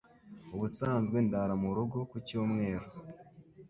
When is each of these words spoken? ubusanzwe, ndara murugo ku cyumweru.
ubusanzwe, 0.55 1.17
ndara 1.27 1.53
murugo 1.61 1.97
ku 2.09 2.15
cyumweru. 2.27 2.87